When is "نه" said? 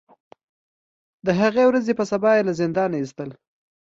2.93-2.97